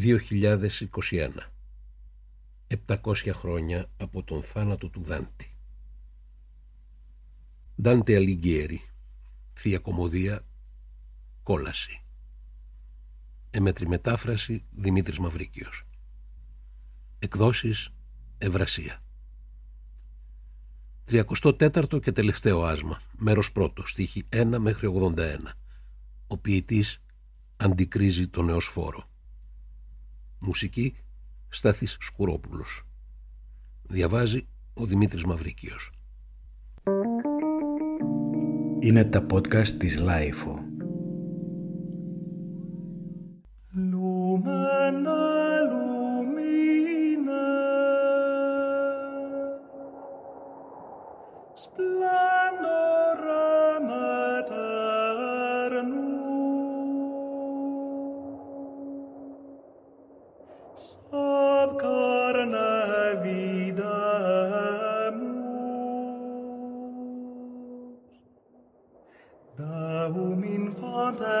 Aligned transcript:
2021 0.00 1.30
700 2.86 3.30
χρόνια 3.32 3.86
από 3.96 4.22
τον 4.22 4.42
θάνατο 4.42 4.88
του 4.88 5.02
Δάντη. 5.02 5.56
Ντάντε 7.82 8.16
Αλιγκέρι 8.16 8.82
Θεία 9.52 9.78
Κομμωδία 9.78 10.46
Κόλαση. 11.42 12.02
Εμέτρη 13.50 13.88
μετάφραση 13.88 14.64
Δημήτρης 14.70 15.18
Μαυρίκιος. 15.18 15.84
Εκδόσεις 17.18 17.90
Ευρασία. 18.38 19.00
34ο 21.10 22.00
και 22.02 22.12
τελευταίο 22.12 22.62
άσμα 22.62 23.00
Μέρος 23.12 23.52
πρώτο 23.52 23.86
Στίχη 23.86 24.24
1 24.30 24.56
μέχρι 24.58 24.88
81 25.16 25.36
Ο 26.26 26.38
ποιητής 26.38 27.02
αντικρίζει 27.56 28.28
τον 28.28 28.44
Εωσφόρο 28.44 29.08
Μουσική 30.44 30.96
Στάθης 31.48 31.96
Σκουρόπουλος 32.00 32.82
Διαβάζει 33.82 34.46
ο 34.74 34.86
Δημήτρης 34.86 35.24
Μαυρίκιος 35.24 35.90
Είναι 38.80 39.04
τα 39.04 39.26
podcast 39.30 39.68
της 39.68 39.98
LiFO. 39.98 40.63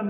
Τα 0.00 0.06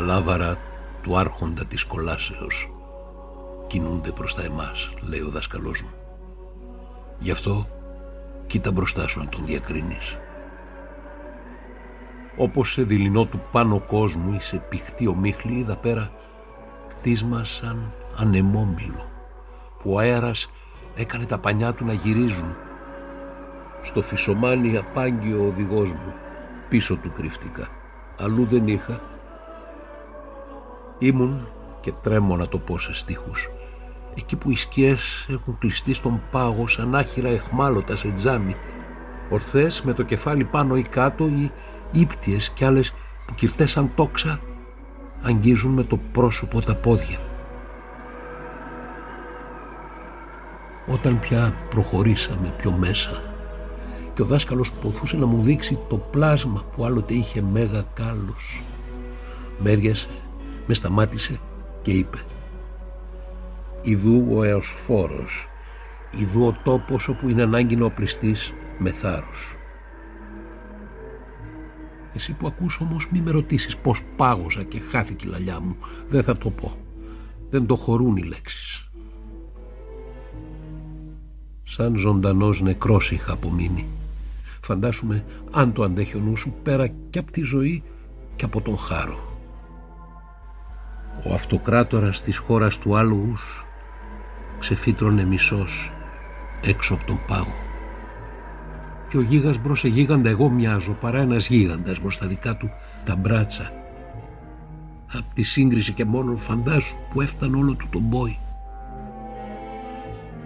λάβαρα 0.00 0.56
του 1.02 1.18
άρχοντα 1.18 1.64
της 1.64 1.84
κολάσεως 1.84 2.70
κινούνται 3.66 4.12
προς 4.12 4.34
τα 4.34 4.42
εμάς, 4.42 4.94
λέει 5.08 5.20
ο 5.20 5.28
δάσκαλός 5.28 5.82
μου. 5.82 5.90
Γι' 7.18 7.30
αυτό 7.30 7.66
κοίτα 8.46 8.72
μπροστά 8.72 9.08
σου 9.08 9.20
αν 9.20 9.28
τον 9.28 9.46
διακρίνεις. 9.46 10.18
Όπως 12.36 12.72
σε 12.72 12.82
δειλινό 12.82 13.26
του 13.26 13.40
πάνω 13.52 13.80
κόσμου 13.80 14.32
ή 14.32 14.40
σε 14.40 14.56
πηχτή 14.56 15.06
ομίχλη 15.06 15.52
είδα 15.52 15.76
πέρα 15.76 16.12
κτίσμα 16.88 17.44
σαν 17.44 17.92
ανεμόμυλο 18.16 19.10
που 19.82 19.92
ο 19.92 19.98
αέρας 19.98 20.50
έκανε 20.98 21.26
τα 21.26 21.38
πανιά 21.38 21.72
του 21.72 21.84
να 21.84 21.92
γυρίζουν. 21.92 22.56
Στο 23.82 24.02
φυσομάνι 24.02 24.76
απάγγειο 24.76 25.42
ο 25.42 25.46
οδηγός 25.46 25.92
μου 25.92 26.14
πίσω 26.68 26.96
του 26.96 27.12
κρύφτηκα. 27.12 27.68
Αλλού 28.20 28.46
δεν 28.46 28.66
είχα. 28.66 29.00
Ήμουν 30.98 31.48
και 31.80 31.92
τρέμω 32.02 32.36
να 32.36 32.48
το 32.48 32.58
πω 32.58 32.78
σε 32.78 32.94
στίχους. 32.94 33.48
Εκεί 34.14 34.36
που 34.36 34.50
οι 34.50 34.56
σκιές 34.56 35.26
έχουν 35.30 35.58
κλειστεί 35.58 35.92
στον 35.92 36.22
πάγο 36.30 36.68
σαν 36.68 36.94
άχυρα 36.94 37.28
εχμάλωτα 37.28 37.96
σε 37.96 38.08
τζάμι. 38.08 38.56
Ορθές 39.30 39.82
με 39.82 39.92
το 39.92 40.02
κεφάλι 40.02 40.44
πάνω 40.44 40.76
ή 40.76 40.82
κάτω 40.82 41.26
ή 41.26 41.50
ύπτιες 41.92 42.50
κι 42.50 42.64
άλλες 42.64 42.92
που 43.26 43.34
κυρτές 43.34 43.70
σαν 43.70 43.92
τόξα 43.94 44.40
αγγίζουν 45.22 45.72
με 45.72 45.84
το 45.84 45.96
πρόσωπο 46.12 46.60
τα 46.60 46.74
πόδια. 46.74 47.27
Όταν 50.90 51.18
πια 51.18 51.54
προχωρήσαμε 51.70 52.54
πιο 52.56 52.72
μέσα 52.72 53.22
και 54.14 54.22
ο 54.22 54.26
δάσκαλος 54.26 54.72
ποθούσε 54.72 55.16
να 55.16 55.26
μου 55.26 55.42
δείξει 55.42 55.78
το 55.88 55.96
πλάσμα 55.96 56.64
που 56.76 56.84
άλλοτε 56.84 57.14
είχε 57.14 57.42
μέγα 57.42 57.84
κάλος. 57.94 58.64
Μέριασε, 59.58 60.08
με 60.66 60.74
σταμάτησε 60.74 61.40
και 61.82 61.90
είπε 61.90 62.18
«Ιδού 63.82 64.26
ο 64.30 64.42
εωσφόρος, 64.42 65.48
ιδού 66.10 66.46
ο 66.46 66.56
τόπος 66.64 67.08
όπου 67.08 67.28
είναι 67.28 67.42
ανάγκη 67.42 67.76
να 67.76 67.84
οπλιστείς 67.84 68.54
με 68.78 68.92
θάρρος». 68.92 69.56
Εσύ 72.14 72.32
που 72.32 72.46
ακούς 72.46 72.80
όμως 72.80 73.08
μη 73.10 73.20
με 73.20 73.30
ρωτήσεις 73.30 73.76
πως 73.76 74.02
πάγωσα 74.16 74.62
και 74.62 74.80
χάθηκε 74.90 75.26
η 75.26 75.30
λαλιά 75.30 75.60
μου. 75.60 75.76
Δεν 76.08 76.22
θα 76.22 76.36
το 76.36 76.50
πω. 76.50 76.74
Δεν 77.50 77.66
το 77.66 77.76
χωρούν 77.76 78.16
οι 78.16 78.22
λέξεις 78.22 78.67
σαν 81.70 81.96
ζωντανός 81.96 82.60
νεκρός 82.60 83.10
είχα 83.10 83.32
απομείνει. 83.32 83.86
Φαντάσουμε 84.60 85.24
αν 85.52 85.72
το 85.72 85.82
αντέχει 85.82 86.16
ο 86.16 86.20
νου 86.20 86.36
σου 86.36 86.54
πέρα 86.62 86.86
και 87.10 87.18
από 87.18 87.30
τη 87.30 87.42
ζωή 87.42 87.82
και 88.36 88.44
από 88.44 88.60
τον 88.60 88.78
χάρο. 88.78 89.18
Ο 91.24 91.34
αυτοκράτορας 91.34 92.22
της 92.22 92.36
χώρας 92.36 92.78
του 92.78 92.96
άλογους 92.96 93.66
ξεφύτρωνε 94.58 95.24
μισός 95.24 95.92
έξω 96.62 96.94
από 96.94 97.04
τον 97.04 97.18
πάγο. 97.26 97.54
Και 99.08 99.16
ο 99.16 99.20
γίγας 99.20 99.58
μπρος 99.58 99.80
σε 99.80 99.88
γίγαντα 99.88 100.28
εγώ 100.28 100.48
μοιάζω 100.48 100.92
παρά 100.92 101.18
ένας 101.18 101.48
γίγαντας 101.48 102.00
μπρος 102.00 102.14
στα 102.14 102.26
δικά 102.26 102.56
του 102.56 102.70
τα 103.04 103.16
μπράτσα. 103.16 103.72
Απ' 105.12 105.34
τη 105.34 105.42
σύγκριση 105.42 105.92
και 105.92 106.04
μόνο 106.04 106.36
φαντάσου 106.36 106.96
που 107.10 107.20
έφτανε 107.20 107.56
όλο 107.56 107.74
του 107.74 107.88
τον 107.90 108.02
μπόι 108.02 108.38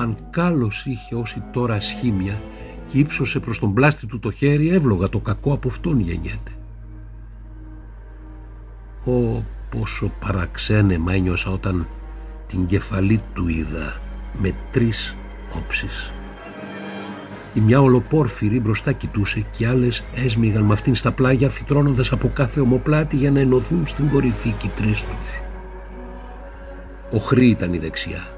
αν 0.00 0.16
κάλος 0.30 0.86
είχε 0.86 1.14
όση 1.14 1.42
τώρα 1.52 1.80
σχήμια 1.80 2.40
και 2.86 2.98
ύψωσε 2.98 3.38
προς 3.38 3.58
τον 3.58 3.74
πλάστη 3.74 4.06
του 4.06 4.18
το 4.18 4.30
χέρι 4.30 4.68
εύλογα 4.68 5.08
το 5.08 5.18
κακό 5.18 5.52
από 5.52 5.68
αυτόν 5.68 6.00
γεννιέται. 6.00 6.52
Ω 9.04 9.44
πόσο 9.70 10.12
παραξένεμα 10.20 11.12
ένιωσα 11.12 11.50
όταν 11.50 11.88
την 12.46 12.66
κεφαλή 12.66 13.20
του 13.34 13.48
είδα 13.48 14.00
με 14.42 14.54
τρεις 14.70 15.16
όψεις. 15.56 16.12
Η 17.54 17.60
μια 17.60 17.80
ολοπόρφυρη 17.80 18.60
μπροστά 18.60 18.92
κοιτούσε 18.92 19.46
και 19.50 19.66
άλλες 19.66 20.04
έσμιγαν 20.14 20.64
με 20.64 20.72
αυτήν 20.72 20.94
στα 20.94 21.12
πλάγια 21.12 21.48
φυτρώνοντας 21.48 22.12
από 22.12 22.30
κάθε 22.34 22.60
ομοπλάτη 22.60 23.16
για 23.16 23.30
να 23.30 23.40
ενωθούν 23.40 23.86
στην 23.86 24.08
κορυφή 24.08 24.50
και 24.50 24.68
τρεις 24.76 25.04
τους. 25.04 25.40
Οχρή 27.10 27.48
ήταν 27.48 27.72
η 27.72 27.78
δεξιά 27.78 28.37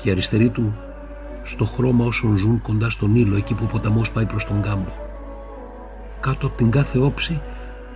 και 0.00 0.08
η 0.08 0.10
αριστερή 0.12 0.48
του 0.48 0.74
στο 1.42 1.64
χρώμα 1.64 2.04
όσων 2.04 2.36
ζουν 2.36 2.60
κοντά 2.60 2.90
στον 2.90 3.14
ήλο 3.14 3.36
εκεί 3.36 3.54
που 3.54 3.64
ο 3.64 3.72
ποταμός 3.72 4.10
πάει 4.10 4.26
προς 4.26 4.46
τον 4.46 4.62
κάμπο. 4.62 4.92
Κάτω 6.20 6.46
από 6.46 6.56
την 6.56 6.70
κάθε 6.70 6.98
όψη 6.98 7.40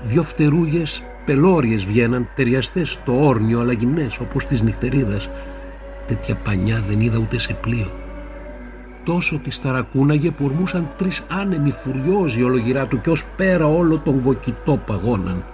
δυο 0.03 0.23
φτερούγες 0.23 1.03
πελώριες 1.25 1.85
βγαίναν 1.85 2.29
ταιριαστές 2.35 2.93
στο 2.93 3.27
όρνιο 3.27 3.61
αλλά 3.61 3.73
γυμνές 3.73 4.19
όπως 4.19 4.47
της 4.47 4.63
νυχτερίδας. 4.63 5.29
Τέτοια 6.07 6.35
πανιά 6.35 6.83
δεν 6.89 7.01
είδα 7.01 7.19
ούτε 7.19 7.39
σε 7.39 7.55
πλοίο. 7.55 7.91
Τόσο 9.05 9.39
τη 9.39 9.61
ταρακούναγε 9.61 10.31
που 10.31 10.45
ορμούσαν 10.45 10.93
τρεις 10.97 11.25
άνεμοι 11.41 11.71
φουριόζοι 11.71 12.43
ολογυρά 12.43 12.87
του 12.87 13.01
και 13.01 13.11
ως 13.11 13.27
πέρα 13.37 13.67
όλο 13.67 13.99
τον 13.99 14.23
κοκκιτό 14.23 14.77
παγώναν. 14.87 15.45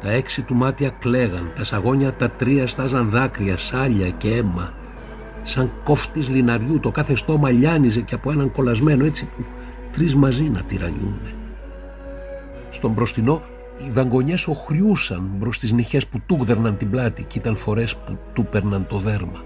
Τα 0.00 0.10
έξι 0.10 0.42
του 0.42 0.54
μάτια 0.54 0.90
κλαίγαν, 0.90 1.52
τα 1.56 1.64
σαγόνια 1.64 2.12
τα 2.12 2.30
τρία 2.30 2.66
στάζαν 2.66 3.08
δάκρυα, 3.10 3.56
σάλια 3.56 4.10
και 4.10 4.28
αίμα 4.28 4.72
σαν 5.42 5.72
κόφτης 5.84 6.28
λιναριού 6.28 6.80
το 6.80 6.90
κάθε 6.90 7.16
στόμα 7.16 7.50
λιάνιζε 7.50 8.00
και 8.00 8.14
από 8.14 8.30
έναν 8.30 8.52
κολλασμένο 8.52 9.04
έτσι 9.04 9.24
που 9.36 9.44
τρεις 9.92 10.14
μαζί 10.14 10.42
να 10.42 10.62
τυραννιούνται. 10.62 11.34
Στον 12.70 12.92
μπροστινό 12.92 13.42
οι 13.86 13.90
δαγκονιές 13.90 14.46
οχριούσαν 14.46 15.30
μπρος 15.36 15.58
τις 15.58 15.72
νυχές 15.72 16.06
που 16.06 16.20
τούγδερναν 16.26 16.76
την 16.76 16.90
πλάτη 16.90 17.24
και 17.24 17.38
ήταν 17.38 17.56
φορές 17.56 17.96
που 17.96 18.18
του 18.32 18.46
περναν 18.46 18.86
το 18.86 18.98
δέρμα. 18.98 19.44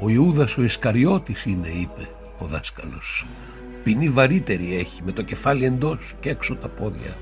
«Ο 0.00 0.08
Ιούδας 0.08 0.56
ο 0.56 0.62
Ισκαριώτης 0.62 1.44
είναι» 1.44 1.68
είπε 1.68 2.08
ο 2.38 2.46
δάσκαλος. 2.46 3.26
«Ποινή 3.82 4.08
βαρύτερη 4.08 4.76
έχει 4.76 5.02
με 5.04 5.12
το 5.12 5.22
κεφάλι 5.22 5.64
εντός 5.64 6.14
και 6.20 6.30
έξω 6.30 6.56
τα 6.56 6.68
πόδια. 6.68 7.16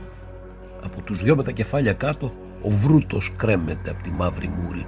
Από 0.84 1.02
τους 1.02 1.22
δυο 1.22 1.36
με 1.36 1.42
τα 1.42 1.50
κεφάλια 1.50 1.92
κάτω 1.92 2.32
ο 2.62 2.70
βρούτος 2.70 3.32
κρέμεται 3.36 3.90
από 3.90 4.02
τη 4.02 4.10
μαύρη 4.10 4.48
μούρη 4.48 4.86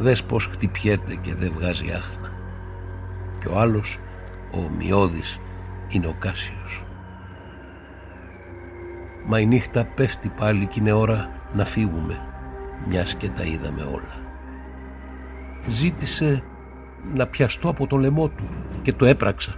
Δες 0.00 0.24
πως 0.24 0.46
χτυπιέται 0.46 1.14
και 1.14 1.34
δεν 1.34 1.52
βγάζει 1.52 1.92
άχνα. 1.92 2.32
Και 3.40 3.48
ο 3.48 3.58
άλλος, 3.58 3.98
ο 4.50 4.58
ομοιώδης, 4.64 5.38
είναι 5.88 6.06
ο 6.06 6.14
Κάσιος. 6.18 6.84
Μα 9.26 9.40
η 9.40 9.46
νύχτα 9.46 9.84
πέφτει 9.84 10.28
πάλι 10.28 10.66
και 10.66 10.80
είναι 10.80 10.92
ώρα 10.92 11.30
να 11.52 11.64
φύγουμε, 11.64 12.20
μιας 12.86 13.14
και 13.14 13.28
τα 13.28 13.42
είδαμε 13.42 13.82
όλα. 13.82 14.14
Ζήτησε 15.66 16.42
να 17.14 17.26
πιαστώ 17.26 17.68
από 17.68 17.86
το 17.86 17.96
λαιμό 17.96 18.28
του 18.28 18.48
και 18.82 18.92
το 18.92 19.06
έπραξα. 19.06 19.54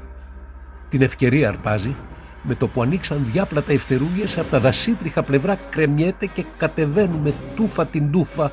Την 0.89 1.03
ευκαιρία 1.03 1.49
αρπάζει 1.49 1.97
με 2.43 2.55
το 2.55 2.69
που 2.69 2.83
ανοίξαν 2.83 3.27
διάπλατα 3.33 3.73
ευθερούγες 3.73 4.39
από 4.39 4.49
τα 4.49 4.61
δασίτριχα 4.61 5.23
πλευρά 5.23 5.55
κρεμιέται 5.55 6.27
και 6.27 6.45
κατεβαίνουμε 6.57 7.35
τούφα 7.55 7.87
την 7.87 8.11
τούφα 8.11 8.53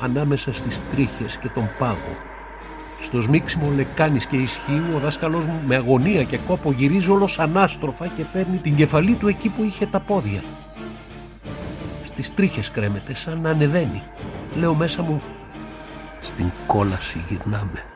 ανάμεσα 0.00 0.52
στις 0.52 0.82
τρίχες 0.90 1.36
και 1.36 1.48
τον 1.48 1.70
πάγο. 1.78 2.16
Στο 3.00 3.20
σμίξιμο 3.20 3.70
λεκάνης 3.74 4.26
και 4.26 4.36
ισχύου 4.36 4.84
ο 4.94 4.98
δάσκαλός 4.98 5.44
μου 5.44 5.60
με 5.66 5.74
αγωνία 5.74 6.22
και 6.22 6.38
κόπο 6.38 6.72
γυρίζει 6.72 7.10
όλος 7.10 7.38
ανάστροφα 7.38 8.06
και 8.06 8.24
φέρνει 8.24 8.56
την 8.56 8.76
κεφαλή 8.76 9.14
του 9.14 9.28
εκεί 9.28 9.48
που 9.48 9.62
είχε 9.62 9.86
τα 9.86 10.00
πόδια. 10.00 10.42
Στις 12.04 12.34
τρίχες 12.34 12.70
κρέμεται 12.70 13.14
σαν 13.14 13.40
να 13.40 13.50
ανεβαίνει. 13.50 14.02
Λέω 14.56 14.74
μέσα 14.74 15.02
μου 15.02 15.22
στην 16.20 16.50
κόλαση 16.66 17.24
γυρνάμε. 17.28 17.95